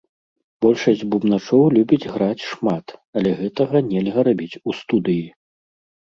Большасць 0.65 1.01
бубначоў 1.15 1.59
любіць 1.75 2.07
граць 2.13 2.45
шмат, 2.51 2.85
але 3.21 3.29
гэтага 3.41 3.77
нельга 3.91 4.19
рабіць 4.29 4.59
у 4.71 4.75
студыі. 4.79 5.27